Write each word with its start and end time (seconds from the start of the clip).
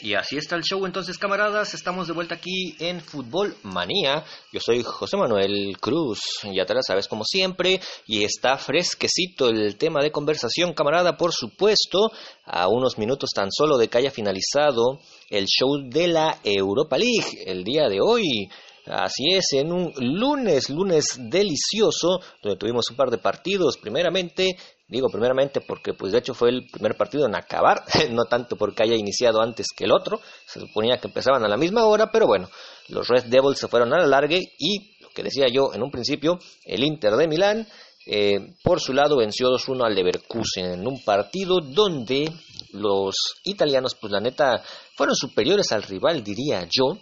Y 0.00 0.14
así 0.14 0.36
está 0.36 0.54
el 0.54 0.62
show 0.62 0.86
entonces 0.86 1.18
camaradas, 1.18 1.74
estamos 1.74 2.06
de 2.06 2.12
vuelta 2.12 2.36
aquí 2.36 2.76
en 2.78 3.00
Fútbol 3.00 3.56
Manía. 3.64 4.24
Yo 4.52 4.60
soy 4.60 4.84
José 4.84 5.16
Manuel 5.16 5.76
Cruz, 5.80 6.20
ya 6.54 6.64
te 6.64 6.74
la 6.74 6.82
sabes 6.82 7.08
como 7.08 7.24
siempre, 7.24 7.80
y 8.06 8.22
está 8.22 8.56
fresquecito 8.58 9.48
el 9.48 9.76
tema 9.76 10.00
de 10.00 10.12
conversación 10.12 10.72
camarada, 10.72 11.16
por 11.16 11.32
supuesto, 11.32 12.12
a 12.44 12.68
unos 12.68 12.96
minutos 12.96 13.30
tan 13.34 13.50
solo 13.50 13.76
de 13.76 13.88
que 13.88 13.98
haya 13.98 14.12
finalizado 14.12 15.00
el 15.30 15.46
show 15.46 15.76
de 15.90 16.06
la 16.06 16.38
Europa 16.44 16.96
League 16.96 17.42
el 17.44 17.64
día 17.64 17.88
de 17.88 18.00
hoy. 18.00 18.48
Así 18.86 19.34
es, 19.34 19.46
en 19.52 19.72
un 19.72 19.92
lunes, 19.96 20.70
lunes 20.70 21.06
delicioso, 21.18 22.20
donde 22.40 22.56
tuvimos 22.56 22.88
un 22.88 22.96
par 22.96 23.10
de 23.10 23.18
partidos. 23.18 23.76
Primeramente, 23.76 24.56
digo 24.88 25.08
primeramente 25.08 25.60
porque 25.60 25.92
pues 25.92 26.12
de 26.12 26.18
hecho 26.18 26.34
fue 26.34 26.48
el 26.48 26.66
primer 26.66 26.96
partido 26.96 27.26
en 27.26 27.36
acabar, 27.36 27.84
no 28.10 28.24
tanto 28.24 28.56
porque 28.56 28.82
haya 28.82 28.96
iniciado 28.96 29.40
antes 29.40 29.66
que 29.76 29.84
el 29.84 29.92
otro. 29.92 30.20
Se 30.46 30.60
suponía 30.60 30.98
que 30.98 31.08
empezaban 31.08 31.44
a 31.44 31.48
la 31.48 31.56
misma 31.56 31.84
hora, 31.84 32.10
pero 32.10 32.26
bueno, 32.26 32.48
los 32.88 33.06
Red 33.08 33.24
Devils 33.26 33.58
se 33.58 33.68
fueron 33.68 33.92
a 33.92 33.98
la 33.98 34.06
largue 34.06 34.42
y, 34.58 34.98
lo 35.00 35.10
que 35.10 35.22
decía 35.22 35.46
yo 35.48 35.72
en 35.74 35.82
un 35.82 35.90
principio, 35.90 36.38
el 36.64 36.82
Inter 36.82 37.14
de 37.16 37.28
Milán, 37.28 37.68
eh, 38.06 38.54
por 38.64 38.80
su 38.80 38.94
lado 38.94 39.18
venció 39.18 39.50
2-1 39.50 39.84
al 39.84 39.94
Leverkusen 39.94 40.64
en 40.64 40.86
un 40.86 41.04
partido 41.04 41.60
donde 41.60 42.32
los 42.72 43.14
italianos, 43.44 43.94
pues 43.94 44.10
la 44.10 44.20
neta, 44.20 44.62
fueron 44.96 45.14
superiores 45.14 45.70
al 45.72 45.82
rival, 45.82 46.24
diría 46.24 46.66
yo. 46.70 46.98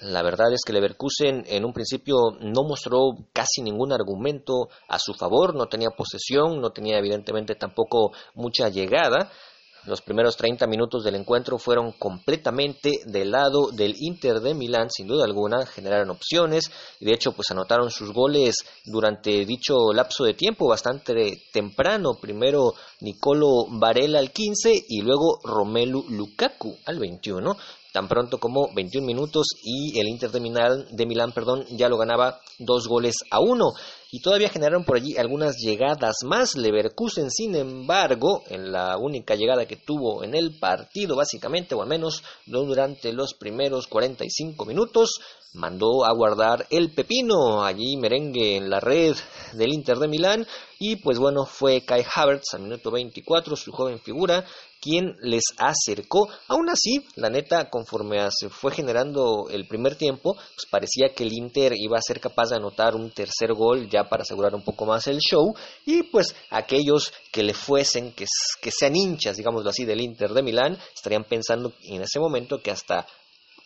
La 0.00 0.22
verdad 0.22 0.52
es 0.52 0.60
que 0.64 0.72
Leverkusen 0.72 1.44
en 1.48 1.64
un 1.64 1.72
principio 1.72 2.16
no 2.40 2.62
mostró 2.62 3.16
casi 3.32 3.62
ningún 3.62 3.92
argumento 3.92 4.68
a 4.88 4.98
su 4.98 5.12
favor, 5.12 5.56
no 5.56 5.66
tenía 5.66 5.90
posesión, 5.90 6.60
no 6.60 6.70
tenía 6.70 6.98
evidentemente 6.98 7.56
tampoco 7.56 8.12
mucha 8.34 8.68
llegada. 8.68 9.32
Los 9.86 10.02
primeros 10.02 10.36
30 10.36 10.66
minutos 10.66 11.02
del 11.02 11.14
encuentro 11.14 11.58
fueron 11.58 11.92
completamente 11.92 13.00
del 13.06 13.30
lado 13.30 13.70
del 13.72 13.94
Inter 13.98 14.40
de 14.40 14.54
Milán, 14.54 14.88
sin 14.90 15.08
duda 15.08 15.24
alguna, 15.24 15.66
generaron 15.66 16.10
opciones 16.10 16.70
y 17.00 17.06
de 17.06 17.14
hecho 17.14 17.32
pues 17.32 17.50
anotaron 17.50 17.90
sus 17.90 18.12
goles 18.12 18.56
durante 18.84 19.46
dicho 19.46 19.92
lapso 19.92 20.24
de 20.24 20.34
tiempo 20.34 20.68
bastante 20.68 21.42
temprano. 21.52 22.18
Primero 22.20 22.74
Nicolo 23.00 23.66
Varela 23.70 24.18
al 24.18 24.30
15 24.30 24.84
y 24.88 25.00
luego 25.00 25.40
Romelu 25.42 26.04
Lukaku 26.08 26.76
al 26.84 26.98
21 26.98 27.56
tan 27.98 28.06
pronto 28.06 28.38
como 28.38 28.72
21 28.72 29.04
minutos 29.04 29.48
y 29.60 29.98
el 29.98 30.06
Inter 30.06 30.30
de 30.30 30.38
Milán, 31.06 31.32
perdón, 31.32 31.64
ya 31.70 31.88
lo 31.88 31.98
ganaba 31.98 32.40
dos 32.60 32.86
goles 32.86 33.16
a 33.28 33.40
uno. 33.40 33.72
Y 34.12 34.22
todavía 34.22 34.48
generaron 34.48 34.84
por 34.84 34.96
allí 34.96 35.16
algunas 35.16 35.56
llegadas 35.56 36.18
más. 36.24 36.56
Leverkusen, 36.56 37.28
sin 37.28 37.56
embargo, 37.56 38.44
en 38.50 38.70
la 38.70 38.96
única 38.98 39.34
llegada 39.34 39.66
que 39.66 39.74
tuvo 39.74 40.22
en 40.22 40.36
el 40.36 40.60
partido, 40.60 41.16
básicamente, 41.16 41.74
o 41.74 41.82
al 41.82 41.88
menos 41.88 42.22
no 42.46 42.62
durante 42.62 43.12
los 43.12 43.34
primeros 43.34 43.88
45 43.88 44.64
minutos, 44.64 45.20
mandó 45.54 46.04
a 46.04 46.12
guardar 46.12 46.66
el 46.70 46.94
pepino. 46.94 47.64
Allí 47.64 47.96
merengue 47.96 48.56
en 48.56 48.70
la 48.70 48.78
red 48.78 49.16
del 49.54 49.72
Inter 49.72 49.98
de 49.98 50.08
Milán. 50.08 50.46
Y 50.78 50.96
pues 50.96 51.18
bueno 51.18 51.44
fue 51.44 51.84
Kai 51.84 52.04
Havertz 52.14 52.54
al 52.54 52.62
minuto 52.62 52.92
24 52.92 53.56
su 53.56 53.72
joven 53.72 53.98
figura 53.98 54.46
quien 54.80 55.16
les 55.20 55.44
acercó. 55.58 56.28
Aún 56.46 56.68
así, 56.68 57.04
la 57.16 57.30
neta, 57.30 57.68
conforme 57.70 58.18
se 58.30 58.48
fue 58.48 58.72
generando 58.72 59.48
el 59.50 59.66
primer 59.66 59.96
tiempo, 59.96 60.34
pues 60.34 60.66
parecía 60.70 61.14
que 61.14 61.24
el 61.24 61.32
Inter 61.32 61.72
iba 61.76 61.98
a 61.98 62.02
ser 62.02 62.20
capaz 62.20 62.50
de 62.50 62.56
anotar 62.56 62.94
un 62.94 63.10
tercer 63.10 63.52
gol 63.54 63.88
ya 63.88 64.08
para 64.08 64.22
asegurar 64.22 64.54
un 64.54 64.62
poco 64.62 64.86
más 64.86 65.06
el 65.06 65.18
show. 65.18 65.54
Y 65.86 66.04
pues 66.04 66.34
aquellos 66.50 67.12
que 67.32 67.42
le 67.42 67.54
fuesen, 67.54 68.12
que, 68.12 68.26
que 68.60 68.70
sean 68.70 68.96
hinchas, 68.96 69.36
digámoslo 69.36 69.70
así, 69.70 69.84
del 69.84 70.00
Inter 70.00 70.32
de 70.32 70.42
Milán, 70.42 70.78
estarían 70.94 71.24
pensando 71.24 71.72
en 71.82 72.02
ese 72.02 72.20
momento 72.20 72.62
que 72.62 72.70
hasta 72.70 73.06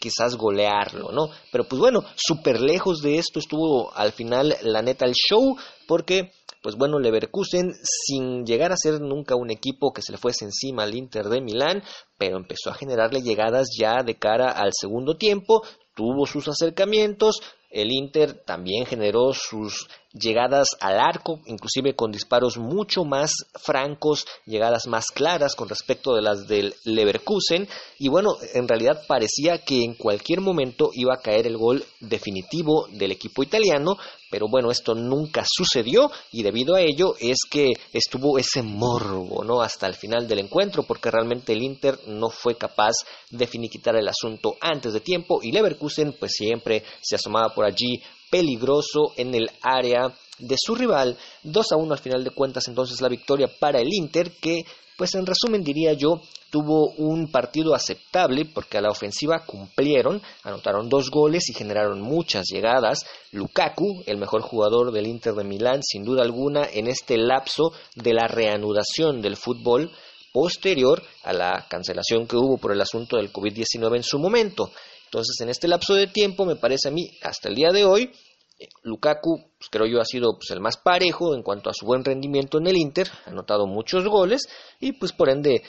quizás 0.03 0.35
golearlo, 0.35 1.13
¿no? 1.13 1.31
Pero 1.53 1.65
pues 1.65 1.79
bueno, 1.79 2.05
súper 2.17 2.61
lejos 2.61 3.03
de 3.03 3.19
esto 3.19 3.39
estuvo 3.39 3.95
al 3.95 4.11
final 4.11 4.57
la 4.63 4.83
neta 4.83 5.07
el 5.07 5.13
show, 5.13 5.57
porque 5.87 6.33
pues 6.63 6.77
bueno, 6.77 7.01
Leverkusen, 7.01 7.73
sin 7.83 8.47
llegar 8.47 8.73
a 8.73 8.77
ser 8.77 9.01
nunca 9.01 9.35
un 9.35 9.51
equipo 9.51 9.93
que 9.93 10.01
se 10.01 10.13
le 10.13 10.19
fuese 10.19 10.45
encima 10.45 10.85
al 10.85 10.95
Inter 10.95 11.29
de 11.29 11.41
Milán, 11.41 11.83
pero 12.17 12.37
empezó 12.37 12.71
a 12.71 12.75
generarle 12.75 13.21
llegadas 13.21 13.69
ya 13.77 14.03
de 14.05 14.15
cara 14.15 14.51
al 14.51 14.71
segundo 14.73 15.17
tiempo, 15.17 15.63
tuvo 15.95 16.25
sus 16.25 16.47
acercamientos, 16.49 17.41
el 17.69 17.91
Inter 17.91 18.35
también 18.45 18.87
generó 18.87 19.33
sus 19.33 19.89
llegadas 20.13 20.69
al 20.81 21.01
arco, 21.01 21.41
inclusive 21.47 21.95
con 21.95 22.13
disparos 22.13 22.59
mucho 22.59 23.05
más 23.05 23.33
francos, 23.55 24.27
llegadas 24.47 24.87
más 24.87 25.07
claras 25.07 25.55
con 25.55 25.69
respecto 25.69 26.15
de 26.15 26.23
las 26.23 26.47
del 26.47 26.75
Leverkusen. 26.85 27.69
Y 27.99 28.09
bueno, 28.09 28.37
en 28.55 28.69
realidad 28.69 29.03
parecía 29.07 29.59
que 29.65 29.85
en 29.85 29.95
cualquier 29.95 30.41
momento 30.41 30.91
iba 30.95 31.15
a 31.15 31.21
caer 31.21 31.47
el 31.47 31.57
gol 31.57 31.85
definitivo 32.01 32.87
del 32.91 33.13
equipo 33.13 33.43
italiano, 33.43 33.97
pero 34.31 34.49
bueno, 34.49 34.71
esto 34.71 34.95
nunca 34.95 35.45
sucedió 35.47 36.11
y 36.31 36.43
debido 36.43 36.75
a 36.75 36.81
ello 36.81 37.15
es 37.21 37.39
que 37.51 37.73
estuvo 37.93 38.39
ese 38.39 38.63
morbo, 38.63 39.45
¿no? 39.45 39.61
Hasta 39.61 39.87
el 39.87 39.95
final 39.95 40.27
del 40.27 40.39
encuentro, 40.39 40.85
porque 40.85 41.11
realmente 41.11 41.53
el 41.53 41.63
Inter 41.63 41.99
no 42.07 42.31
fue 42.31 42.57
capaz 42.57 42.93
de 43.31 43.47
finiquitar 43.47 43.95
el 43.97 44.09
asunto 44.09 44.57
antes 44.61 44.95
de 44.95 45.01
tiempo 45.01 45.41
y 45.43 45.53
Leverkusen 45.53 46.15
pues 46.19 46.33
siempre 46.33 46.83
se 47.03 47.17
asomaba 47.17 47.55
por 47.55 47.67
allí 47.67 48.03
peligroso 48.33 49.13
en 49.19 49.35
el 49.35 49.51
área 49.61 50.11
de 50.39 50.57
su 50.59 50.75
rival. 50.75 51.19
2 51.43 51.73
a 51.73 51.77
1 51.77 51.93
al 51.93 52.01
final 52.01 52.25
de 52.25 52.31
cuentas 52.31 52.67
entonces 52.67 53.03
la 53.03 53.11
victoria 53.11 53.47
para 53.61 53.79
el 53.79 53.93
Inter 53.93 54.33
que 54.41 54.65
pues 54.97 55.15
en 55.15 55.27
resumen 55.27 55.63
diría 55.63 55.93
yo 55.93 56.23
tuvo 56.51 56.93
un 56.97 57.31
partido 57.31 57.75
aceptable 57.75 58.47
porque 58.47 58.79
a 58.79 58.81
la 58.81 58.91
ofensiva 58.91 59.45
cumplieron, 59.45 60.23
anotaron 60.45 60.89
dos 60.89 61.11
goles 61.11 61.49
y 61.49 61.55
generaron 61.55 62.01
muchas 62.01 62.47
llegadas. 62.51 63.07
Lukaku, 63.33 64.03
el 64.07 64.19
mejor 64.19 64.43
jugador 64.43 64.93
del 64.93 65.07
Inter 65.07 65.35
de 65.35 65.45
Milán, 65.45 65.81
sin 65.83 66.05
duda 66.05 66.23
alguna, 66.23 66.69
en 66.71 66.89
este 66.89 67.17
lapso 67.17 67.73
de 67.95 68.13
la 68.13 68.29
reanudación 68.29 69.23
del 69.23 69.37
fútbol 69.37 69.91
posterior 70.33 71.03
a 71.25 71.33
la 71.33 71.67
cancelación 71.69 72.27
que 72.27 72.37
hubo 72.37 72.59
por 72.59 72.73
el 72.73 72.81
asunto 72.81 73.17
del 73.17 73.33
COVID-19 73.33 73.97
en 73.97 74.03
su 74.03 74.19
momento. 74.19 74.71
Entonces, 75.13 75.39
en 75.43 75.51
este 75.51 75.69
lapso 75.69 75.93
de 75.93 76.07
tiempo, 76.07 76.47
me 76.47 76.57
parece 76.57 76.89
a 76.89 76.91
mí, 76.91 77.11
hasta 77.21 77.51
el 77.51 77.55
día 77.55 77.71
de 77.71 77.85
hoy, 77.85 78.11
eh, 78.59 78.69
Lukaku, 78.83 79.51
pues, 79.59 79.69
creo 79.71 79.85
yo, 79.87 80.01
ha 80.01 80.07
sido 80.07 80.39
pues, 80.39 80.51
el 80.53 80.61
más 80.61 80.79
parejo 80.79 81.35
en 81.35 81.43
cuanto 81.43 81.69
a 81.69 81.75
su 81.75 81.85
buen 81.85 82.03
rendimiento 82.03 82.57
en 82.57 82.67
el 82.67 82.79
Inter, 82.79 83.11
ha 83.27 83.31
anotado 83.31 83.67
muchos 83.67 84.09
goles 84.09 84.49
y 84.81 84.93
pues 84.93 85.13
por 85.13 85.29
ende, 85.29 85.63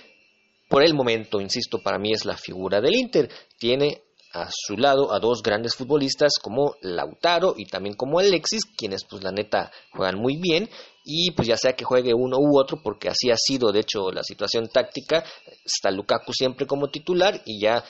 por 0.69 0.81
el 0.81 0.93
momento, 0.93 1.41
insisto, 1.41 1.79
para 1.83 1.99
mí 1.99 2.13
es 2.13 2.23
la 2.23 2.37
figura 2.37 2.79
del 2.79 2.95
Inter. 2.95 3.29
Tiene 3.59 4.03
a 4.31 4.47
su 4.49 4.77
lado 4.77 5.11
a 5.11 5.19
dos 5.19 5.43
grandes 5.43 5.75
futbolistas 5.75 6.35
como 6.41 6.75
Lautaro 6.81 7.53
y 7.57 7.65
también 7.65 7.95
como 7.95 8.19
Alexis, 8.19 8.63
quienes 8.77 9.03
pues 9.03 9.25
la 9.25 9.33
neta 9.33 9.73
juegan 9.91 10.19
muy 10.19 10.37
bien 10.37 10.69
y 11.03 11.31
pues 11.31 11.49
ya 11.49 11.57
sea 11.57 11.73
que 11.73 11.83
juegue 11.83 12.13
uno 12.13 12.37
u 12.39 12.57
otro, 12.57 12.79
porque 12.81 13.09
así 13.09 13.29
ha 13.29 13.35
sido 13.35 13.73
de 13.73 13.81
hecho 13.81 14.09
la 14.13 14.23
situación 14.23 14.69
táctica, 14.69 15.25
está 15.65 15.91
Lukaku 15.91 16.31
siempre 16.31 16.65
como 16.65 16.89
titular 16.89 17.41
y 17.45 17.59
ya 17.61 17.83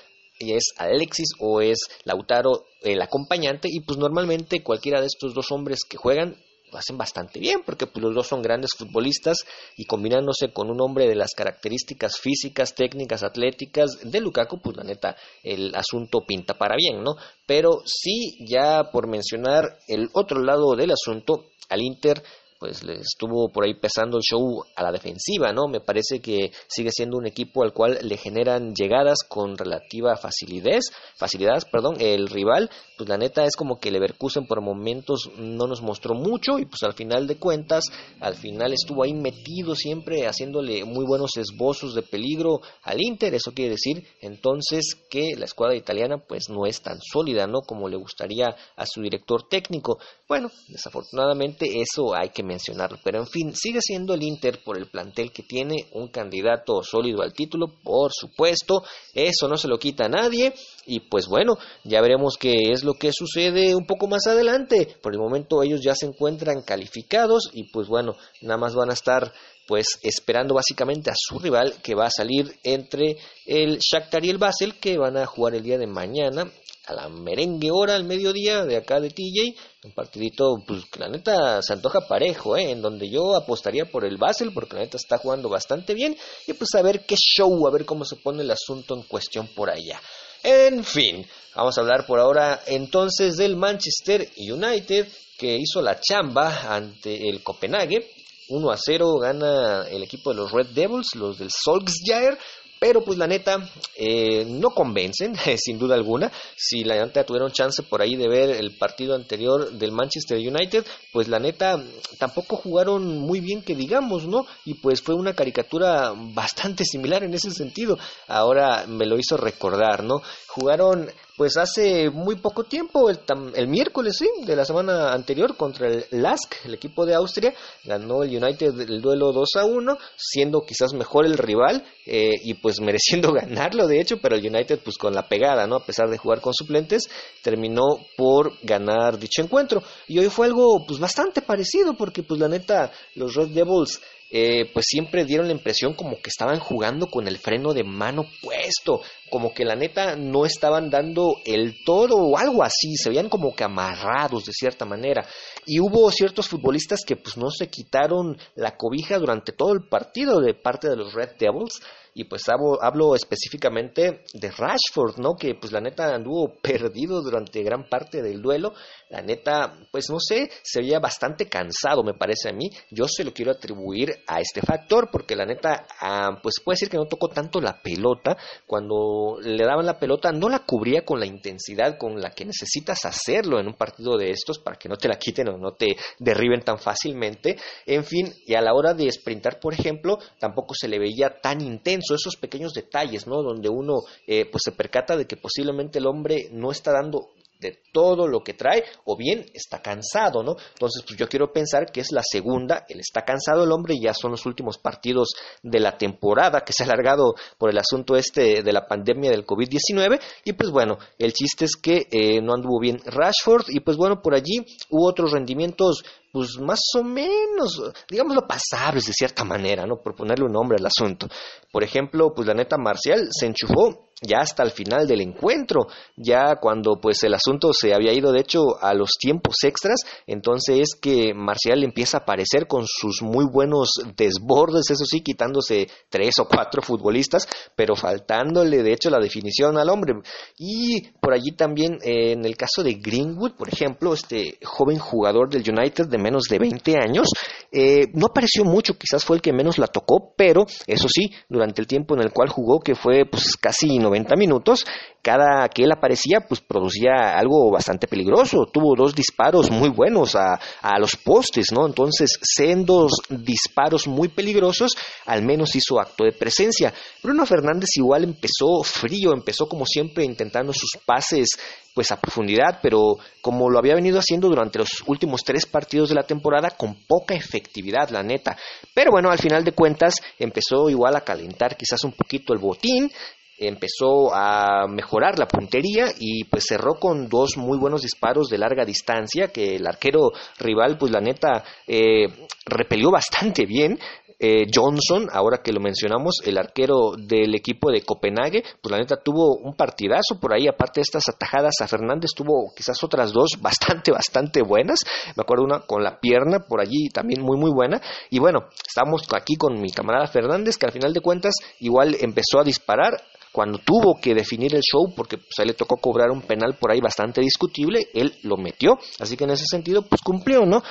es 0.51 0.73
Alexis 0.77 1.29
o 1.39 1.61
es 1.61 1.79
Lautaro 2.03 2.65
el 2.81 3.01
acompañante 3.01 3.69
y 3.71 3.79
pues 3.79 3.97
normalmente 3.97 4.61
cualquiera 4.61 4.99
de 4.99 5.07
estos 5.07 5.33
dos 5.33 5.51
hombres 5.51 5.79
que 5.87 5.97
juegan 5.97 6.35
lo 6.73 6.79
hacen 6.79 6.97
bastante 6.97 7.39
bien 7.39 7.61
porque 7.65 7.87
pues, 7.87 8.03
los 8.03 8.13
dos 8.13 8.27
son 8.27 8.41
grandes 8.41 8.71
futbolistas 8.77 9.45
y 9.77 9.85
combinándose 9.85 10.51
con 10.51 10.69
un 10.69 10.81
hombre 10.81 11.07
de 11.07 11.15
las 11.15 11.31
características 11.35 12.19
físicas, 12.19 12.73
técnicas, 12.75 13.23
atléticas 13.23 13.99
de 14.03 14.19
Lukaku, 14.19 14.59
pues 14.59 14.75
la 14.75 14.83
neta 14.83 15.15
el 15.43 15.73
asunto 15.75 16.25
pinta 16.27 16.57
para 16.57 16.75
bien, 16.75 17.03
¿no? 17.03 17.15
Pero 17.45 17.83
sí, 17.85 18.37
ya 18.45 18.89
por 18.91 19.07
mencionar 19.07 19.77
el 19.87 20.09
otro 20.13 20.41
lado 20.41 20.75
del 20.75 20.91
asunto, 20.91 21.45
al 21.69 21.81
Inter 21.81 22.23
pues 22.63 22.81
le 22.85 22.93
estuvo 22.93 23.49
por 23.49 23.65
ahí 23.65 23.73
pesando 23.73 24.15
el 24.15 24.23
show 24.23 24.63
a 24.77 24.83
la 24.83 24.93
defensiva, 24.93 25.51
¿no? 25.51 25.67
Me 25.67 25.81
parece 25.81 26.21
que 26.21 26.53
sigue 26.69 26.91
siendo 26.91 27.17
un 27.17 27.27
equipo 27.27 27.61
al 27.61 27.73
cual 27.73 27.99
le 28.01 28.15
generan 28.15 28.73
llegadas 28.73 29.17
con 29.27 29.57
relativa 29.57 30.15
facilidad, 30.15 30.79
facilidad, 31.17 31.61
perdón, 31.69 31.97
el 31.99 32.29
rival, 32.29 32.69
pues 32.97 33.09
la 33.09 33.17
neta 33.17 33.43
es 33.43 33.57
como 33.57 33.81
que 33.81 33.91
Leverkusen 33.91 34.47
por 34.47 34.61
momentos 34.61 35.29
no 35.37 35.67
nos 35.67 35.81
mostró 35.81 36.15
mucho 36.15 36.57
y 36.57 36.63
pues 36.63 36.83
al 36.83 36.93
final 36.93 37.27
de 37.27 37.35
cuentas, 37.35 37.83
al 38.21 38.35
final 38.35 38.71
estuvo 38.71 39.03
ahí 39.03 39.13
metido 39.13 39.75
siempre 39.75 40.25
haciéndole 40.25 40.85
muy 40.85 41.05
buenos 41.05 41.35
esbozos 41.35 41.93
de 41.93 42.03
peligro 42.03 42.61
al 42.83 43.01
Inter, 43.01 43.35
eso 43.35 43.51
quiere 43.53 43.71
decir 43.71 44.07
entonces 44.21 44.95
que 45.09 45.35
la 45.37 45.43
escuadra 45.43 45.75
italiana 45.75 46.17
pues 46.17 46.47
no 46.47 46.65
es 46.65 46.81
tan 46.81 47.01
sólida, 47.01 47.45
¿no? 47.45 47.59
Como 47.59 47.89
le 47.89 47.97
gustaría 47.97 48.55
a 48.77 48.85
su 48.85 49.01
director 49.01 49.49
técnico. 49.49 49.99
Bueno, 50.29 50.49
desafortunadamente 50.69 51.81
eso 51.81 52.15
hay 52.15 52.29
que 52.29 52.43
mencionarlo, 52.53 52.99
pero 53.03 53.19
en 53.19 53.27
fin, 53.27 53.55
sigue 53.55 53.79
siendo 53.81 54.13
el 54.13 54.23
Inter 54.23 54.63
por 54.63 54.77
el 54.77 54.87
plantel 54.87 55.31
que 55.31 55.43
tiene 55.43 55.87
un 55.91 56.07
candidato 56.07 56.81
sólido 56.83 57.21
al 57.21 57.33
título, 57.33 57.67
por 57.83 58.11
supuesto, 58.13 58.83
eso 59.13 59.47
no 59.47 59.57
se 59.57 59.67
lo 59.67 59.77
quita 59.77 60.05
a 60.05 60.09
nadie. 60.09 60.53
Y 60.85 61.01
pues 61.01 61.27
bueno, 61.27 61.57
ya 61.83 62.01
veremos 62.01 62.37
qué 62.37 62.71
es 62.71 62.83
lo 62.83 62.93
que 62.93 63.11
sucede 63.13 63.75
un 63.75 63.85
poco 63.85 64.07
más 64.07 64.27
adelante. 64.27 64.97
Por 65.01 65.13
el 65.13 65.19
momento 65.19 65.63
ellos 65.63 65.81
ya 65.81 65.95
se 65.95 66.05
encuentran 66.05 66.61
calificados. 66.61 67.49
Y 67.53 67.71
pues 67.71 67.87
bueno, 67.87 68.15
nada 68.41 68.57
más 68.57 68.75
van 68.75 68.89
a 68.89 68.93
estar 68.93 69.31
pues 69.67 69.99
esperando 70.01 70.53
básicamente 70.53 71.09
a 71.09 71.15
su 71.15 71.39
rival 71.39 71.75
que 71.81 71.95
va 71.95 72.07
a 72.07 72.11
salir 72.11 72.53
entre 72.63 73.17
el 73.45 73.79
Shakhtar 73.79 74.25
y 74.25 74.29
el 74.29 74.37
Basel 74.37 74.77
que 74.79 74.97
van 74.97 75.15
a 75.15 75.25
jugar 75.25 75.55
el 75.55 75.63
día 75.63 75.77
de 75.77 75.87
mañana 75.87 76.51
a 76.85 76.93
la 76.93 77.09
merengue 77.09 77.71
hora 77.71 77.95
al 77.95 78.03
mediodía 78.03 78.65
de 78.65 78.75
acá 78.75 78.99
de 78.99 79.09
TJ, 79.09 79.55
un 79.85 79.91
partidito 79.91 80.55
pues 80.67 80.85
que 80.85 80.99
la 80.99 81.07
neta 81.07 81.61
se 81.61 81.73
antoja 81.73 82.07
parejo, 82.07 82.57
¿eh? 82.57 82.71
en 82.71 82.81
donde 82.81 83.09
yo 83.09 83.35
apostaría 83.35 83.85
por 83.85 84.05
el 84.05 84.17
Basel 84.17 84.51
porque 84.53 84.75
la 84.75 84.81
neta 84.81 84.97
está 84.97 85.17
jugando 85.17 85.49
bastante 85.49 85.93
bien 85.93 86.17
y 86.45 86.53
pues 86.53 86.69
a 86.75 86.81
ver 86.81 87.05
qué 87.05 87.15
show, 87.15 87.67
a 87.67 87.71
ver 87.71 87.85
cómo 87.85 88.03
se 88.05 88.17
pone 88.17 88.43
el 88.43 88.51
asunto 88.51 88.95
en 88.95 89.03
cuestión 89.03 89.47
por 89.55 89.69
allá. 89.69 90.01
En 90.43 90.83
fin, 90.83 91.25
vamos 91.55 91.77
a 91.77 91.81
hablar 91.81 92.05
por 92.05 92.19
ahora 92.19 92.61
entonces 92.67 93.37
del 93.37 93.55
Manchester 93.55 94.29
United 94.37 95.07
que 95.37 95.57
hizo 95.57 95.81
la 95.81 95.99
chamba 95.99 96.75
ante 96.75 97.29
el 97.29 97.41
Copenhague 97.41 98.11
1 98.49 98.71
a 98.71 98.77
0 98.77 99.17
gana 99.19 99.87
el 99.89 100.03
equipo 100.03 100.31
de 100.31 100.37
los 100.37 100.51
Red 100.51 100.67
Devils, 100.67 101.15
los 101.15 101.37
del 101.37 101.49
Solskjaer, 101.49 102.37
pero 102.83 103.01
pues 103.01 103.17
la 103.17 103.27
neta 103.27 103.65
eh, 103.95 104.43
no 104.45 104.71
convencen, 104.71 105.35
sin 105.57 105.79
duda 105.79 105.95
alguna. 105.95 106.29
Si 106.57 106.83
la 106.83 106.95
neta 106.95 107.23
tuvieron 107.23 107.49
chance 107.49 107.81
por 107.81 108.01
ahí 108.01 108.17
de 108.17 108.27
ver 108.27 108.49
el 108.49 108.75
partido 108.75 109.15
anterior 109.15 109.71
del 109.71 109.93
Manchester 109.93 110.37
United, 110.37 110.85
pues 111.13 111.29
la 111.29 111.39
neta 111.39 111.81
tampoco 112.19 112.57
jugaron 112.57 113.19
muy 113.19 113.39
bien 113.39 113.61
que 113.61 113.73
digamos, 113.73 114.27
¿no? 114.27 114.45
Y 114.65 114.73
pues 114.73 115.01
fue 115.01 115.15
una 115.15 115.33
caricatura 115.33 116.11
bastante 116.13 116.83
similar 116.83 117.23
en 117.23 117.33
ese 117.33 117.51
sentido. 117.51 117.97
Ahora 118.27 118.85
me 118.85 119.05
lo 119.05 119.17
hizo 119.17 119.37
recordar, 119.37 120.03
¿no? 120.03 120.21
Jugaron 120.47 121.09
pues 121.43 121.57
hace 121.57 122.09
muy 122.09 122.37
poco 122.37 122.63
tiempo, 122.63 123.09
el, 123.09 123.19
el, 123.53 123.67
miércoles, 123.67 124.15
sí, 124.17 124.29
de 124.45 124.55
la 124.55 124.63
semana 124.63 125.11
anterior 125.11 125.57
contra 125.57 125.89
el 125.89 126.05
LASK, 126.09 126.63
el 126.63 126.75
equipo 126.75 127.05
de 127.05 127.15
Austria, 127.15 127.53
ganó 127.83 128.23
el 128.23 128.41
United 128.41 128.79
el 128.79 129.01
duelo 129.01 129.33
2 129.33 129.49
a 129.57 129.65
1, 129.65 129.97
siendo 130.15 130.61
quizás 130.61 130.93
mejor 130.93 131.25
el 131.25 131.37
rival 131.37 131.83
eh, 132.05 132.31
y 132.45 132.53
pues 132.53 132.79
mereciendo 132.81 133.33
ganarlo, 133.33 133.87
de 133.87 133.99
hecho, 133.99 134.21
pero 134.21 134.37
el 134.37 134.47
United 134.47 134.79
pues 134.81 134.97
con 134.97 135.13
la 135.13 135.27
pegada, 135.27 135.67
¿no? 135.67 135.75
A 135.75 135.85
pesar 135.85 136.09
de 136.09 136.17
jugar 136.17 136.39
con 136.39 136.53
suplentes, 136.53 137.09
terminó 137.41 137.83
por 138.15 138.53
ganar 138.61 139.19
dicho 139.19 139.41
encuentro. 139.41 139.83
Y 140.07 140.19
hoy 140.19 140.29
fue 140.29 140.45
algo 140.45 140.85
pues 140.87 140.97
bastante 140.97 141.41
parecido, 141.41 141.97
porque 141.97 142.23
pues 142.23 142.39
la 142.39 142.47
neta, 142.47 142.89
los 143.15 143.35
Red 143.35 143.49
Devils 143.49 143.99
eh, 144.35 144.67
pues 144.73 144.87
siempre 144.87 145.25
dieron 145.25 145.45
la 145.45 145.53
impresión 145.53 145.93
como 145.93 146.15
que 146.15 146.31
estaban 146.31 146.59
jugando 146.59 147.05
con 147.05 147.27
el 147.27 147.37
freno 147.37 147.71
de 147.71 147.83
mano 147.83 148.25
puesto, 148.41 149.01
como 149.29 149.53
que 149.53 149.63
la 149.63 149.75
neta 149.75 150.15
no 150.15 150.47
estaban 150.47 150.89
dando 150.89 151.35
el 151.45 151.83
todo 151.85 152.17
o 152.17 152.35
algo 152.35 152.63
así, 152.63 152.95
se 152.95 153.09
veían 153.09 153.29
como 153.29 153.53
que 153.53 153.63
amarrados 153.63 154.45
de 154.45 154.51
cierta 154.51 154.85
manera. 154.85 155.23
Y 155.67 155.79
hubo 155.79 156.09
ciertos 156.09 156.47
futbolistas 156.47 157.01
que 157.05 157.15
pues 157.15 157.37
no 157.37 157.51
se 157.51 157.69
quitaron 157.69 158.35
la 158.55 158.75
cobija 158.75 159.19
durante 159.19 159.51
todo 159.51 159.71
el 159.73 159.87
partido 159.87 160.41
de 160.41 160.55
parte 160.55 160.89
de 160.89 160.95
los 160.95 161.13
Red 161.13 161.37
Devils 161.37 161.79
y 162.15 162.25
pues 162.25 162.43
hablo, 162.47 163.15
específicamente 163.15 164.23
de 164.33 164.51
Rashford, 164.51 165.17
¿no? 165.17 165.35
Que 165.35 165.55
pues 165.55 165.71
la 165.71 165.81
neta 165.81 166.13
anduvo 166.13 166.53
perdido 166.61 167.21
durante 167.21 167.63
gran 167.63 167.89
parte 167.89 168.21
del 168.21 168.41
duelo. 168.41 168.73
La 169.09 169.21
neta, 169.21 169.73
pues 169.91 170.09
no 170.09 170.19
sé, 170.19 170.49
se 170.61 170.81
veía 170.81 170.99
bastante 170.99 171.47
cansado, 171.47 172.03
me 172.03 172.13
parece 172.13 172.49
a 172.49 172.53
mí. 172.53 172.69
Yo 172.91 173.07
se 173.07 173.23
lo 173.23 173.33
quiero 173.33 173.51
atribuir 173.51 174.23
a 174.27 174.41
este 174.41 174.61
factor, 174.61 175.09
porque 175.11 175.35
la 175.35 175.45
neta, 175.45 175.87
ah, 175.99 176.39
pues 176.41 176.55
puede 176.63 176.75
decir 176.75 176.89
que 176.89 176.97
no 176.97 177.05
tocó 177.05 177.29
tanto 177.29 177.61
la 177.61 177.81
pelota. 177.81 178.37
Cuando 178.67 179.37
le 179.41 179.63
daban 179.63 179.85
la 179.85 179.99
pelota, 179.99 180.31
no 180.31 180.49
la 180.49 180.59
cubría 180.59 181.05
con 181.05 181.19
la 181.19 181.25
intensidad 181.25 181.97
con 181.97 182.19
la 182.19 182.31
que 182.31 182.45
necesitas 182.45 183.05
hacerlo 183.05 183.59
en 183.59 183.67
un 183.67 183.73
partido 183.73 184.17
de 184.17 184.31
estos 184.31 184.59
para 184.59 184.77
que 184.77 184.89
no 184.89 184.97
te 184.97 185.07
la 185.07 185.17
quiten 185.17 185.49
o 185.49 185.57
no 185.57 185.73
te 185.73 185.95
derriben 186.19 186.61
tan 186.61 186.77
fácilmente. 186.77 187.57
En 187.85 188.03
fin, 188.03 188.33
y 188.45 188.55
a 188.55 188.61
la 188.61 188.73
hora 188.73 188.93
de 188.93 189.11
sprintar, 189.11 189.59
por 189.59 189.73
ejemplo, 189.73 190.19
tampoco 190.39 190.73
se 190.75 190.87
le 190.87 190.99
veía 190.99 191.39
tan 191.41 191.61
intenso 191.61 192.02
esos 192.11 192.35
pequeños 192.35 192.73
detalles, 192.73 193.27
¿no? 193.27 193.41
Donde 193.41 193.69
uno 193.69 194.01
eh, 194.27 194.45
pues 194.49 194.61
se 194.63 194.71
percata 194.71 195.15
de 195.17 195.25
que 195.25 195.37
posiblemente 195.37 195.99
el 195.99 196.07
hombre 196.07 196.49
no 196.51 196.71
está 196.71 196.91
dando 196.91 197.29
de 197.63 197.79
todo 197.91 198.27
lo 198.27 198.43
que 198.43 198.53
trae, 198.53 198.83
o 199.05 199.15
bien 199.15 199.45
está 199.53 199.81
cansado, 199.81 200.43
¿no? 200.43 200.55
Entonces, 200.73 201.03
pues 201.07 201.17
yo 201.17 201.27
quiero 201.27 201.51
pensar 201.51 201.91
que 201.91 202.01
es 202.01 202.11
la 202.11 202.21
segunda, 202.21 202.85
él 202.89 202.99
está 202.99 203.23
cansado 203.23 203.63
el 203.63 203.71
hombre 203.71 203.95
y 203.95 204.03
ya 204.03 204.13
son 204.13 204.31
los 204.31 204.45
últimos 204.45 204.77
partidos 204.77 205.29
de 205.63 205.79
la 205.79 205.97
temporada 205.97 206.61
que 206.61 206.73
se 206.73 206.83
ha 206.83 206.85
alargado 206.85 207.35
por 207.57 207.69
el 207.69 207.77
asunto 207.77 208.15
este 208.15 208.61
de 208.61 208.73
la 208.73 208.85
pandemia 208.85 209.31
del 209.31 209.45
COVID-19, 209.45 210.19
y 210.43 210.53
pues 210.53 210.69
bueno, 210.69 210.97
el 211.17 211.33
chiste 211.33 211.65
es 211.65 211.75
que 211.81 212.07
eh, 212.11 212.41
no 212.41 212.53
anduvo 212.53 212.79
bien 212.79 212.99
Rashford, 213.03 213.69
y 213.69 213.79
pues 213.79 213.97
bueno, 213.97 214.21
por 214.21 214.35
allí 214.35 214.65
hubo 214.89 215.07
otros 215.07 215.31
rendimientos 215.31 216.03
pues 216.33 216.57
más 216.59 216.79
o 216.97 217.03
menos, 217.03 217.79
digámoslo, 218.09 218.47
pasables 218.47 219.05
de 219.05 219.13
cierta 219.13 219.43
manera, 219.43 219.85
¿no? 219.85 219.97
Por 220.01 220.15
ponerle 220.15 220.45
un 220.45 220.51
nombre 220.51 220.77
al 220.79 220.87
asunto. 220.87 221.27
Por 221.71 221.83
ejemplo, 221.83 222.33
pues 222.33 222.47
la 222.47 222.55
neta 222.55 222.75
Marcial 222.75 223.27
se 223.31 223.45
enchufó 223.45 224.09
ya 224.23 224.39
hasta 224.39 224.63
el 224.63 224.71
final 224.71 225.07
del 225.07 225.21
encuentro, 225.21 225.87
ya 226.15 226.55
cuando 226.55 226.99
pues 226.99 227.23
el 227.23 227.33
asunto 227.33 227.71
se 227.73 227.93
había 227.93 228.13
ido 228.13 228.31
de 228.31 228.39
hecho 228.39 228.81
a 228.81 228.93
los 228.93 229.11
tiempos 229.19 229.57
extras, 229.63 229.99
entonces 230.27 230.79
es 230.79 230.95
que 230.99 231.33
Marcial 231.33 231.83
empieza 231.83 232.17
a 232.17 232.21
aparecer 232.21 232.67
con 232.67 232.85
sus 232.87 233.21
muy 233.21 233.45
buenos 233.45 233.89
desbordes, 234.15 234.89
eso 234.89 235.05
sí, 235.05 235.21
quitándose 235.21 235.87
tres 236.09 236.39
o 236.39 236.47
cuatro 236.47 236.81
futbolistas, 236.81 237.47
pero 237.75 237.95
faltándole 237.95 238.81
de 238.81 238.93
hecho 238.93 239.09
la 239.09 239.19
definición 239.19 239.77
al 239.77 239.89
hombre. 239.89 240.13
Y 240.57 241.09
por 241.19 241.33
allí 241.33 241.51
también 241.51 241.97
eh, 242.03 242.31
en 242.31 242.45
el 242.45 242.55
caso 242.55 242.83
de 242.83 242.93
Greenwood, 242.93 243.53
por 243.53 243.69
ejemplo, 243.69 244.13
este 244.13 244.57
joven 244.63 244.99
jugador 244.99 245.49
del 245.49 245.63
United 245.67 246.07
de 246.07 246.17
menos 246.23 246.45
de 246.49 246.57
20 246.57 246.97
años, 246.97 247.27
eh, 247.75 248.11
no 248.13 248.27
apareció 248.27 248.63
mucho, 248.63 248.99
quizás 248.99 249.25
fue 249.25 249.37
el 249.37 249.41
que 249.41 249.51
menos 249.51 249.79
la 249.79 249.87
tocó, 249.87 250.33
pero 250.37 250.65
eso 250.85 251.07
sí, 251.09 251.31
durante 251.49 251.81
el 251.81 251.87
tiempo 251.87 252.13
en 252.13 252.21
el 252.21 252.31
cual 252.31 252.49
jugó, 252.49 252.79
que 252.79 252.93
fue 252.93 253.25
pues 253.25 253.57
casi 253.57 253.97
90 253.97 254.35
minutos, 254.35 254.85
cada 255.23 255.67
que 255.69 255.83
él 255.83 255.91
aparecía, 255.91 256.41
pues 256.41 256.61
producía 256.61 257.35
algo 257.35 257.71
bastante 257.71 258.07
peligroso. 258.07 258.67
Tuvo 258.71 258.93
dos 258.95 259.15
disparos 259.15 259.71
muy 259.71 259.89
buenos 259.89 260.35
a, 260.35 260.59
a 260.81 260.99
los 260.99 261.15
postes, 261.15 261.71
¿no? 261.71 261.87
Entonces, 261.87 262.37
sendos 262.41 263.13
disparos 263.29 264.05
muy 264.05 264.27
peligrosos, 264.27 264.95
al 265.25 265.41
menos 265.41 265.75
hizo 265.75 265.99
acto 265.99 266.25
de 266.25 266.33
presencia. 266.33 266.93
Bruno 267.23 267.45
Fernández 267.45 267.89
igual 267.95 268.25
empezó 268.25 268.83
frío, 268.83 269.33
empezó 269.33 269.67
como 269.67 269.85
siempre 269.85 270.25
intentando 270.25 270.73
sus 270.73 270.91
pases 271.05 271.57
pues 271.93 272.11
a 272.11 272.19
profundidad, 272.19 272.79
pero 272.81 273.17
como 273.41 273.69
lo 273.69 273.77
había 273.77 273.95
venido 273.95 274.17
haciendo 274.17 274.49
durante 274.49 274.79
los 274.79 275.03
últimos 275.05 275.43
tres 275.43 275.65
partidos 275.65 276.09
de 276.09 276.15
la 276.15 276.23
temporada 276.23 276.71
con 276.71 276.95
poca 277.07 277.35
efectividad, 277.35 277.62
la 278.11 278.23
neta. 278.23 278.57
Pero 278.93 279.11
bueno, 279.11 279.29
al 279.29 279.39
final 279.39 279.63
de 279.63 279.73
cuentas 279.73 280.15
empezó 280.37 280.89
igual 280.89 281.15
a 281.15 281.21
calentar 281.21 281.75
quizás 281.77 282.03
un 282.03 282.13
poquito 282.13 282.53
el 282.53 282.59
botín, 282.59 283.11
empezó 283.57 284.33
a 284.33 284.87
mejorar 284.87 285.37
la 285.37 285.47
puntería 285.47 286.07
y 286.19 286.43
pues 286.45 286.65
cerró 286.67 286.95
con 286.95 287.29
dos 287.29 287.57
muy 287.57 287.77
buenos 287.77 288.01
disparos 288.01 288.49
de 288.49 288.57
larga 288.57 288.85
distancia 288.85 289.49
que 289.49 289.75
el 289.75 289.85
arquero 289.85 290.31
rival 290.59 290.97
pues 290.97 291.11
la 291.11 291.21
neta 291.21 291.63
eh, 291.87 292.27
repelió 292.65 293.11
bastante 293.11 293.65
bien 293.65 293.99
eh, 294.45 294.67
Johnson, 294.69 295.29
ahora 295.31 295.59
que 295.63 295.71
lo 295.71 295.79
mencionamos, 295.79 296.41
el 296.43 296.57
arquero 296.57 297.13
del 297.17 297.55
equipo 297.55 297.89
de 297.89 298.01
Copenhague, 298.01 298.61
pues 298.81 298.91
la 298.91 298.97
neta 298.97 299.15
tuvo 299.15 299.55
un 299.55 299.73
partidazo 299.73 300.37
por 300.37 300.53
ahí, 300.53 300.67
aparte 300.67 300.99
de 300.99 301.03
estas 301.03 301.29
atajadas 301.29 301.75
a 301.79 301.87
Fernández, 301.87 302.31
tuvo 302.35 302.73
quizás 302.75 303.01
otras 303.05 303.31
dos 303.31 303.51
bastante, 303.61 304.11
bastante 304.11 304.61
buenas. 304.61 304.99
Me 305.37 305.43
acuerdo 305.43 305.63
una 305.63 305.79
con 305.87 306.03
la 306.03 306.19
pierna 306.19 306.59
por 306.59 306.81
allí 306.81 307.07
también 307.07 307.41
muy, 307.41 307.57
muy 307.57 307.71
buena. 307.71 308.01
Y 308.31 308.39
bueno, 308.39 308.67
estamos 308.85 309.23
aquí 309.33 309.55
con 309.55 309.79
mi 309.79 309.91
camarada 309.91 310.27
Fernández, 310.27 310.77
que 310.77 310.87
al 310.87 310.91
final 310.91 311.13
de 311.13 311.21
cuentas 311.21 311.53
igual 311.79 312.17
empezó 312.19 312.59
a 312.59 312.65
disparar, 312.65 313.13
cuando 313.53 313.77
tuvo 313.77 314.19
que 314.19 314.33
definir 314.33 314.75
el 314.75 314.81
show, 314.81 315.13
porque 315.15 315.37
pues, 315.37 315.65
le 315.65 315.73
tocó 315.73 315.95
cobrar 315.97 316.31
un 316.31 316.41
penal 316.41 316.75
por 316.77 316.91
ahí 316.91 316.99
bastante 316.99 317.39
discutible, 317.39 318.07
él 318.13 318.33
lo 318.41 318.57
metió, 318.57 318.97
así 319.19 319.37
que 319.37 319.43
en 319.45 319.51
ese 319.51 319.65
sentido, 319.69 320.01
pues 320.01 320.21
cumplió, 320.21 320.65
¿no? 320.65 320.83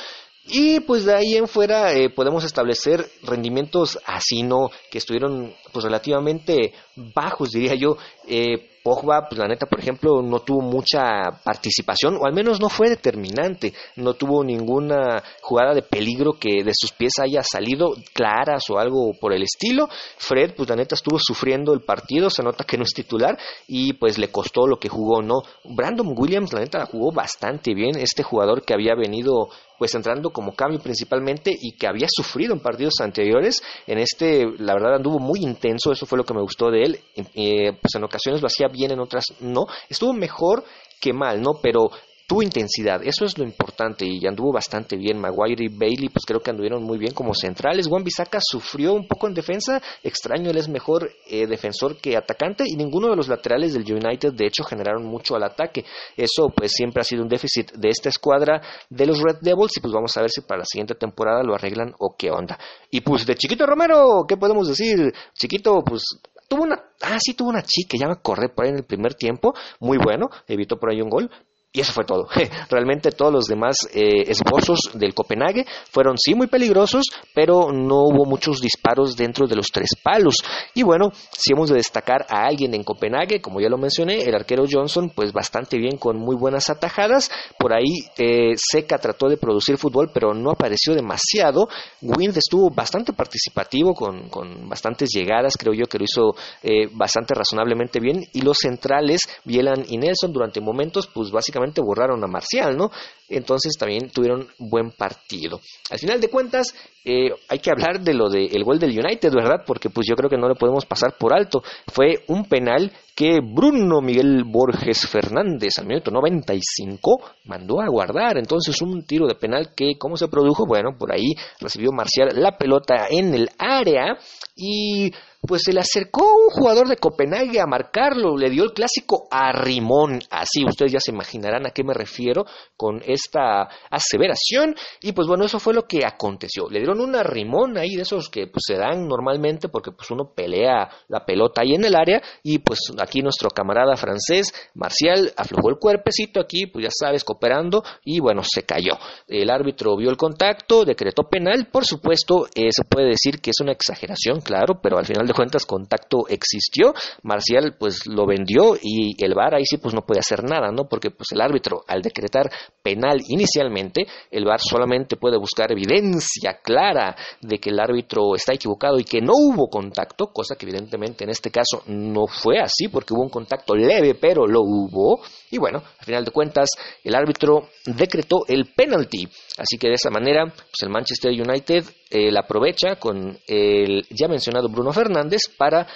Y 0.47 0.81
pues 0.81 1.05
de 1.05 1.15
ahí 1.15 1.37
en 1.37 1.47
fuera 1.47 1.93
eh, 1.93 2.11
podemos 2.11 2.45
establecer 2.45 3.09
rendimientos 3.23 3.99
así, 4.05 4.43
¿no? 4.43 4.71
Que 4.91 4.99
estuvieron 4.99 5.55
pues 5.73 5.85
relativamente 5.85 6.73
bajos, 6.97 7.51
diría 7.51 7.75
yo. 7.75 7.97
Eh, 8.27 8.69
Pogba, 8.83 9.29
pues 9.29 9.39
la 9.39 9.47
neta, 9.47 9.67
por 9.67 9.79
ejemplo, 9.79 10.23
no 10.23 10.41
tuvo 10.41 10.61
mucha 10.61 11.41
participación, 11.45 12.17
o 12.17 12.27
al 12.27 12.33
menos 12.33 12.61
no 12.61 12.69
fue 12.69 12.89
determinante, 12.89 13.73
no 13.97 14.15
tuvo 14.15 14.43
ninguna 14.43 15.23
jugada 15.41 15.73
de 15.73 15.83
peligro 15.83 16.33
que 16.33 16.65
de 16.65 16.73
sus 16.75 16.91
pies 16.91 17.13
haya 17.21 17.43
salido 17.45 17.95
claras 18.13 18.69
o 18.71 18.79
algo 18.79 19.13
por 19.21 19.33
el 19.33 19.45
estilo. 19.45 19.89
Fred, 20.17 20.55
pues 20.57 20.69
la 20.69 20.75
neta, 20.75 20.97
estuvo 20.97 21.19
sufriendo 21.21 21.73
el 21.73 21.83
partido, 21.83 22.29
se 22.29 22.43
nota 22.43 22.65
que 22.65 22.77
no 22.77 22.83
es 22.83 22.93
titular, 22.93 23.39
y 23.69 23.93
pues 23.93 24.19
le 24.19 24.33
costó 24.33 24.67
lo 24.67 24.79
que 24.79 24.89
jugó, 24.89 25.23
¿no? 25.23 25.43
Brandon 25.65 26.15
Williams, 26.17 26.53
la 26.53 26.61
neta, 26.61 26.85
jugó 26.87 27.13
bastante 27.13 27.75
bien, 27.75 27.97
este 27.97 28.25
jugador 28.25 28.65
que 28.65 28.75
había 28.75 28.97
venido 28.97 29.49
pues 29.79 29.97
entrando 29.97 30.31
como 30.31 30.55
cambio 30.55 30.79
principalmente 30.79 31.53
y 31.61 31.73
que 31.73 31.89
había 31.89 32.07
sufrido 32.09 32.55
en 32.55 32.61
partidos 32.61 33.01
anteriores. 33.01 33.65
En 33.89 33.99
este, 33.99 34.47
la 34.59 34.75
verdad, 34.75 34.95
anduvo 34.95 35.19
muy 35.19 35.41
intenso, 35.41 35.91
eso 35.91 36.07
fue 36.07 36.19
lo 36.19 36.25
que 36.25 36.35
me 36.35 36.41
gustó 36.41 36.71
de 36.71 36.82
él. 36.83 37.01
Eh, 37.35 37.73
pues 37.73 37.95
en 37.95 38.05
ocasiones 38.05 38.41
lo 38.41 38.47
hacía 38.47 38.69
bien, 38.69 38.93
en 38.93 39.01
otras 39.01 39.25
no. 39.41 39.67
Estuvo 39.89 40.13
mejor 40.13 40.65
que 41.01 41.13
mal, 41.13 41.41
¿no? 41.41 41.55
Pero 41.63 41.91
tuvo 42.33 42.43
intensidad, 42.43 43.03
eso 43.05 43.27
es 43.27 43.37
lo 43.37 43.45
importante 43.45 44.07
y 44.07 44.27
anduvo 44.27 44.53
bastante 44.53 44.97
bien. 44.97 45.21
Maguire 45.21 45.65
y 45.65 45.69
Bailey, 45.69 46.09
pues 46.09 46.25
creo 46.25 46.41
que 46.41 46.51
anduvieron 46.51 46.83
muy 46.83 46.97
bien 46.97 47.13
como 47.13 47.35
centrales. 47.35 47.89
Juan 47.89 48.05
Bisaca 48.05 48.39
sufrió 48.41 48.95
un 48.95 49.07
poco 49.07 49.29
en 49.29 49.35
defensa, 49.35 49.83
extraño, 50.03 50.51
él 50.51 50.57
es 50.57 50.67
mejor 50.67 51.11
eh, 51.29 51.47
defensor 51.47 51.99
que 51.99 52.17
atacante 52.17 52.65
y 52.67 52.75
ninguno 52.75 53.09
de 53.09 53.17
los 53.17 53.29
laterales 53.29 53.75
del 53.75 53.83
United 53.83 54.33
de 54.33 54.47
hecho 54.47 54.65
generaron 54.65 55.05
mucho 55.05 55.37
al 55.37 55.43
ataque. 55.43 55.85
Eso 56.17 56.49
pues 56.57 56.73
siempre 56.73 57.03
ha 57.03 57.05
sido 57.05 57.23
un 57.23 57.29
déficit 57.29 57.73
de 57.73 57.91
esta 57.91 58.09
escuadra 58.09 58.63
de 58.89 59.05
los 59.05 59.21
Red 59.21 59.41
Devils 59.43 59.77
y 59.77 59.81
pues 59.81 59.93
vamos 59.93 60.17
a 60.17 60.23
ver 60.23 60.31
si 60.31 60.41
para 60.41 60.61
la 60.61 60.65
siguiente 60.65 60.95
temporada 60.95 61.43
lo 61.43 61.55
arreglan 61.55 61.93
o 61.99 62.15
qué 62.17 62.31
onda. 62.31 62.59
Y 62.91 63.03
pues 63.03 63.27
de 63.27 63.35
Chiquito 63.35 63.67
Romero, 63.67 64.25
¿qué 64.27 64.39
podemos 64.39 64.69
decir? 64.69 65.13
Chiquito, 65.35 65.83
pues 65.85 66.03
tuvo 66.53 66.65
una, 66.65 66.85
ah, 67.01 67.17
sí, 67.19 67.33
tuvo 67.33 67.49
una 67.49 67.63
chica, 67.63 67.97
ya 67.99 68.07
me 68.07 68.13
acordé 68.13 68.51
por 68.51 68.67
ahí 68.67 68.73
en 68.73 68.77
el 68.77 68.85
primer 68.85 69.15
tiempo, 69.15 69.55
muy 69.81 69.97
bueno, 69.97 70.29
evitó 70.47 70.79
por 70.79 70.91
ahí 70.91 71.01
un 71.01 71.09
gol, 71.09 71.31
y 71.75 71.81
eso 71.81 71.93
fue 71.93 72.05
todo. 72.05 72.27
Realmente 72.71 73.13
todos 73.13 73.33
los 73.33 73.47
demás 73.47 73.77
eh, 73.95 74.25
esbozos 74.27 74.91
del 74.93 75.15
Copenhague 75.15 75.65
fueron 75.91 76.19
sí 76.19 76.35
muy 76.35 76.47
peligrosos, 76.47 77.07
pero 77.35 77.73
no 77.73 78.03
hubo 78.05 78.27
muchos 78.27 78.61
disparos 78.61 79.17
dentro 79.17 79.47
de 79.47 79.57
los 79.57 79.69
tres 79.69 79.91
palos. 80.03 80.37
Y 80.75 80.83
bueno, 80.83 81.13
si 81.31 81.55
hemos 81.55 81.71
de 81.71 81.77
destacar 81.77 82.27
a 82.29 82.45
alguien 82.45 82.75
en 82.75 82.85
Copenhague, 82.85 83.41
como 83.41 83.59
ya 83.61 83.71
lo 83.71 83.79
mencioné, 83.79 84.23
el 84.23 84.35
arquero 84.35 84.65
Johnson, 84.71 85.13
pues 85.17 85.33
bastante 85.33 85.79
bien 85.79 85.97
con 85.97 86.19
muy 86.19 86.37
buenas 86.37 86.69
atajadas. 86.69 87.31
Por 87.59 87.73
ahí 87.73 88.05
eh, 88.19 88.53
Seca 88.57 88.99
trató 88.99 89.31
de 89.31 89.39
producir 89.39 89.79
fútbol, 89.79 90.11
pero 90.13 90.35
no 90.35 90.51
apareció 90.51 90.95
demasiado. 90.95 91.69
Wind 92.03 92.37
estuvo 92.37 92.69
bastante 92.69 93.15
participativo 93.15 93.95
con, 93.95 94.29
con 94.29 94.69
bastantes 94.69 95.09
llegadas, 95.11 95.57
creo 95.57 95.73
yo 95.73 95.87
que 95.87 95.97
lo 95.97 96.05
hizo 96.05 96.35
eh, 96.63 96.89
bastante 96.93 97.33
razonablemente 97.33 97.99
bien. 97.99 98.27
Y 98.35 98.43
los 98.43 98.59
centrales, 98.59 99.23
Bielan 99.45 99.87
y 99.89 99.97
Nelson, 99.97 100.35
durante 100.35 100.61
momentos, 100.61 101.07
pues 101.07 101.31
básicamente 101.31 101.62
borraron 101.81 102.23
a 102.25 102.27
Marcial, 102.27 102.77
¿no? 102.77 102.91
Entonces 103.29 103.77
también 103.79 104.11
tuvieron 104.11 104.49
buen 104.59 104.91
partido. 104.91 105.61
Al 105.91 105.99
final 105.99 106.21
de 106.21 106.29
cuentas, 106.29 106.75
eh, 107.05 107.31
hay 107.49 107.59
que 107.61 107.71
hablar 107.71 108.01
de 108.01 108.13
lo 108.15 108.29
del 108.29 108.63
gol 108.65 108.79
del 108.79 108.99
United, 108.99 109.33
¿verdad? 109.33 109.63
Porque 109.67 109.89
pues 109.91 110.07
yo 110.09 110.15
creo 110.17 110.29
que 110.29 110.37
no 110.37 110.49
lo 110.49 110.55
podemos 110.55 110.85
pasar 110.85 111.17
por 111.19 111.35
alto. 111.35 111.63
Fue 111.87 112.25
un 112.29 112.45
penal 112.45 112.93
que 113.15 113.41
Bruno 113.41 114.01
Miguel 114.01 114.45
Borges 114.45 115.07
Fernández 115.07 115.79
al 115.79 115.87
minuto 115.87 116.11
95 116.11 117.21
mandó 117.45 117.81
a 117.81 117.89
guardar. 117.89 118.37
Entonces 118.39 118.81
un 118.83 119.05
tiro 119.07 119.27
de 119.27 119.35
penal 119.35 119.73
que, 119.75 119.93
¿cómo 119.99 120.17
se 120.17 120.29
produjo? 120.29 120.67
Bueno, 120.67 120.91
por 120.99 121.13
ahí 121.13 121.33
recibió 121.61 121.91
Marcial 121.93 122.31
la 122.35 122.59
pelota 122.59 123.07
en 123.09 123.35
el 123.35 123.49
área 123.59 124.19
y 124.55 125.11
pues 125.47 125.63
se 125.65 125.73
le 125.73 125.81
acercó 125.81 126.23
un 126.23 126.51
jugador 126.51 126.89
de 126.89 126.97
Copenhague 126.97 127.61
a 127.61 127.67
marcarlo, 127.67 128.37
le 128.37 128.49
dio 128.49 128.63
el 128.63 128.73
clásico 128.73 129.27
arrimón, 129.31 130.21
así 130.31 130.65
ustedes 130.65 130.93
ya 130.93 131.01
se 131.01 131.11
imaginarán 131.11 131.67
a 131.67 131.71
qué 131.71 131.83
me 131.83 131.95
refiero 131.95 132.45
con 132.77 133.03
esta 133.05 133.69
aseveración, 133.91 134.75
y 135.01 135.13
pues 135.13 135.27
bueno, 135.27 135.45
eso 135.45 135.59
fue 135.59 135.75
lo 135.75 135.83
que 135.83 136.07
aconteció, 136.07 136.69
le 136.71 136.79
dieron 136.79 137.01
un 137.01 137.17
arrimón 137.17 137.77
ahí 137.77 137.97
de 137.97 138.03
esos 138.03 138.29
que 138.29 138.47
pues 138.47 138.63
se 138.67 138.77
dan 138.77 139.09
normalmente 139.09 139.69
porque 139.69 139.91
pues 139.91 140.11
uno 140.11 140.33
pelea 140.35 140.89
la 141.09 141.25
pelota 141.25 141.63
ahí 141.63 141.75
en 141.75 141.85
el 141.85 141.97
área, 141.97 142.23
y 142.43 142.61
pues 142.61 142.79
aquí 143.01 143.21
nuestro 143.21 143.51
camarada 143.51 143.97
francés, 143.97 144.53
Marcial, 144.75 145.33
aflojó 145.37 145.71
el 145.71 145.77
cuerpecito 145.79 146.41
aquí, 146.41 146.67
pues 146.67 146.85
ya 146.85 146.91
sabes, 146.93 147.25
cooperando, 147.25 147.83
y 148.05 148.21
bueno, 148.21 148.43
se 148.45 148.63
cayó. 148.63 148.93
El 149.27 149.51
árbitro 149.51 149.97
vio 149.97 150.11
el 150.11 150.17
contacto, 150.17 150.85
decretó 150.85 151.25
penal, 151.29 151.69
por 151.71 151.85
supuesto, 151.85 152.47
eh, 152.55 152.69
se 152.71 152.85
puede 152.85 153.09
decir 153.09 153.41
que 153.41 153.51
es 153.51 153.61
una 153.61 153.73
exageración, 153.73 154.41
claro, 154.41 154.81
pero 154.81 154.99
al 154.99 155.07
final 155.07 155.27
de 155.27 155.32
cuentas 155.33 155.67
contacto 155.67 156.27
existió, 156.29 156.95
Marcial 157.23 157.77
pues 157.79 158.07
lo 158.07 158.27
vendió 158.27 158.77
y 158.81 159.23
el 159.23 159.35
VAR 159.35 159.55
ahí 159.55 159.65
sí 159.65 159.79
pues 159.79 159.95
no 159.95 160.03
puede 160.03 160.21
hacer 160.21 160.45
nada, 160.45 160.71
¿no? 160.71 160.89
Porque 160.89 161.11
pues 161.11 161.33
el 161.33 161.41
árbitro 161.41 161.83
al 161.87 162.03
decretar 162.03 162.51
penal 162.83 163.21
inicialmente, 163.29 164.07
el 164.31 164.45
VAR 164.45 164.61
solamente 164.61 165.17
puede 165.17 165.39
buscar 165.39 165.73
evidencia 165.73 166.59
clara 166.63 167.17
de 167.41 167.59
que 167.59 167.71
el 167.71 167.81
árbitro 167.81 168.35
está 168.35 168.55
equivocado 168.55 168.99
y 168.99 169.05
que 169.05 169.21
no 169.21 169.33
hubo 169.35 169.69
contacto, 169.69 170.33
cosa 170.33 170.57
que 170.57 170.67
evidentemente 170.67 171.25
en 171.25 171.31
este 171.31 171.51
caso 171.51 171.83
no 171.87 172.27
fue 172.27 172.59
así 172.59 172.89
porque 172.89 173.15
hubo 173.15 173.23
un 173.23 173.31
contacto 173.31 173.75
leve, 173.75 174.15
pero 174.15 174.47
lo 174.47 174.61
hubo. 174.63 175.21
Y 175.51 175.59
bueno, 175.59 175.83
al 175.99 176.05
final 176.05 176.25
de 176.25 176.31
cuentas, 176.31 176.71
el 177.05 177.15
árbitro 177.15 177.69
decretó 177.87 178.45
el 178.49 178.73
penalty. 178.75 179.29
Así 179.59 179.79
que 179.79 179.89
de 179.89 179.95
esa 179.95 180.11
manera, 180.11 180.47
pues 180.47 180.83
el 180.83 180.91
Manchester 180.91 181.31
United 181.33 181.85
eh, 182.13 182.31
la 182.31 182.41
aprovecha 182.41 182.97
con 182.97 183.39
el 183.47 184.07
ya 184.11 184.29
mencionado 184.29 184.69
Bruno 184.69 184.93
Fernández 184.93 185.43
para 185.57 185.87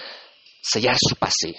sellar 0.62 0.96
su 0.98 1.14
pase 1.16 1.54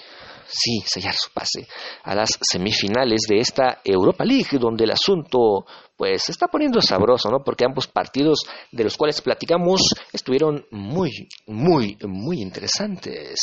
sí, 0.48 0.82
sellar 0.86 1.14
su 1.14 1.30
pase 1.30 1.66
a 2.04 2.14
las 2.14 2.38
semifinales 2.40 3.22
de 3.28 3.38
esta 3.38 3.80
Europa 3.84 4.24
League, 4.24 4.58
donde 4.58 4.84
el 4.84 4.92
asunto 4.92 5.66
pues 5.98 6.22
se 6.22 6.32
está 6.32 6.46
poniendo 6.46 6.80
sabroso, 6.80 7.28
¿no? 7.28 7.42
Porque 7.44 7.64
ambos 7.64 7.88
partidos 7.88 8.44
de 8.70 8.84
los 8.84 8.96
cuales 8.96 9.20
platicamos 9.20 9.82
estuvieron 10.12 10.64
muy, 10.70 11.10
muy, 11.46 11.98
muy 12.06 12.40
interesantes. 12.40 13.40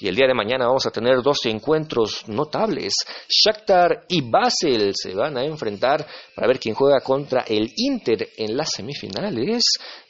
Y 0.00 0.08
el 0.08 0.16
día 0.16 0.26
de 0.26 0.34
mañana 0.34 0.66
vamos 0.66 0.84
a 0.84 0.90
tener 0.90 1.22
dos 1.22 1.46
encuentros 1.46 2.26
notables. 2.26 2.92
Shakhtar 3.28 4.06
y 4.08 4.20
Basel 4.28 4.94
se 4.96 5.14
van 5.14 5.38
a 5.38 5.44
enfrentar 5.44 6.04
para 6.34 6.48
ver 6.48 6.58
quién 6.58 6.74
juega 6.74 7.00
contra 7.00 7.42
el 7.42 7.72
Inter 7.76 8.30
en 8.36 8.56
las 8.56 8.70
semifinales. 8.70 9.62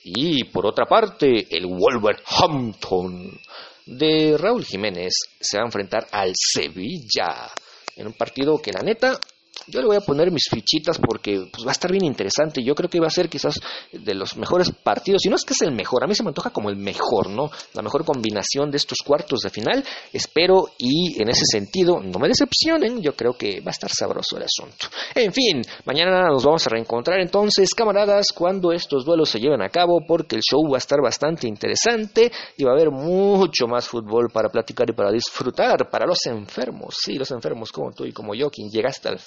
Y 0.02 0.44
por 0.44 0.64
otra 0.64 0.86
parte, 0.86 1.46
el 1.50 1.66
Wolverhampton 1.66 3.38
de 3.86 4.36
Raúl 4.38 4.64
Jiménez 4.64 5.12
se 5.40 5.56
va 5.56 5.64
a 5.64 5.66
enfrentar 5.66 6.06
al 6.12 6.32
Sevilla 6.34 7.50
en 7.96 8.06
un 8.06 8.12
partido 8.12 8.60
que 8.60 8.72
la 8.72 8.82
neta 8.82 9.18
yo 9.66 9.80
le 9.80 9.86
voy 9.86 9.96
a 9.96 10.00
poner 10.00 10.30
mis 10.30 10.48
fichitas 10.50 10.98
porque 10.98 11.48
pues, 11.52 11.64
va 11.66 11.70
a 11.70 11.72
estar 11.72 11.90
bien 11.90 12.04
interesante. 12.04 12.62
Yo 12.62 12.74
creo 12.74 12.88
que 12.88 13.00
va 13.00 13.06
a 13.06 13.10
ser 13.10 13.28
quizás 13.28 13.60
de 13.92 14.14
los 14.14 14.36
mejores 14.36 14.70
partidos. 14.70 15.24
Y 15.24 15.28
no 15.28 15.36
es 15.36 15.44
que 15.44 15.52
es 15.52 15.62
el 15.62 15.72
mejor, 15.72 16.02
a 16.02 16.06
mí 16.06 16.14
se 16.14 16.22
me 16.22 16.30
antoja 16.30 16.50
como 16.50 16.70
el 16.70 16.76
mejor, 16.76 17.28
¿no? 17.28 17.50
La 17.74 17.82
mejor 17.82 18.04
combinación 18.04 18.70
de 18.70 18.78
estos 18.78 18.98
cuartos 19.04 19.40
de 19.40 19.50
final. 19.50 19.84
Espero 20.12 20.70
y 20.78 21.20
en 21.20 21.28
ese 21.28 21.44
sentido 21.44 22.00
no 22.00 22.18
me 22.18 22.28
decepcionen. 22.28 23.00
Yo 23.02 23.14
creo 23.14 23.34
que 23.34 23.60
va 23.60 23.68
a 23.68 23.70
estar 23.70 23.90
sabroso 23.90 24.36
el 24.36 24.44
asunto. 24.44 24.88
En 25.14 25.32
fin, 25.32 25.62
mañana 25.84 26.28
nos 26.28 26.44
vamos 26.44 26.66
a 26.66 26.70
reencontrar 26.70 27.20
entonces, 27.20 27.74
camaradas, 27.74 28.28
cuando 28.34 28.72
estos 28.72 29.04
duelos 29.04 29.30
se 29.30 29.38
lleven 29.38 29.62
a 29.62 29.68
cabo 29.68 30.04
porque 30.06 30.36
el 30.36 30.42
show 30.42 30.62
va 30.70 30.76
a 30.76 30.78
estar 30.78 31.00
bastante 31.00 31.46
interesante 31.46 32.32
y 32.56 32.64
va 32.64 32.70
a 32.70 32.74
haber 32.74 32.90
mucho 32.90 33.66
más 33.66 33.86
fútbol 33.86 34.28
para 34.32 34.48
platicar 34.48 34.88
y 34.90 34.92
para 34.92 35.12
disfrutar 35.12 35.90
para 35.90 36.06
los 36.06 36.24
enfermos. 36.26 36.96
Sí, 37.02 37.14
los 37.14 37.30
enfermos 37.30 37.70
como 37.70 37.92
tú 37.92 38.04
y 38.04 38.12
como 38.12 38.34
yo, 38.34 38.50
quien 38.50 38.70
llega 38.70 38.88
hasta 38.88 39.10
el 39.10 39.18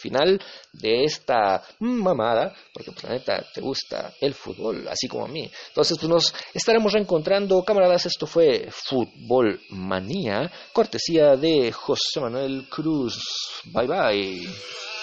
de 0.74 1.04
esta 1.04 1.64
mamada, 1.80 2.54
porque 2.74 2.92
pues 2.92 3.04
la 3.04 3.10
neta 3.12 3.46
te 3.54 3.62
gusta 3.62 4.14
el 4.22 4.34
fútbol, 4.34 4.88
así 4.88 5.08
como 5.08 5.26
a 5.26 5.28
mí. 5.28 5.50
Entonces 5.70 5.98
pues 5.98 6.10
nos 6.10 6.34
estaremos 6.54 6.94
reencontrando, 6.94 7.64
camaradas, 7.64 8.06
esto 8.06 8.28
fue 8.28 8.68
Fútbol 8.72 9.60
Manía, 9.70 10.52
cortesía 10.74 11.36
de 11.36 11.72
José 11.72 12.20
Manuel 12.20 12.68
Cruz. 12.70 13.18
Bye 13.66 13.88
bye. 13.88 14.95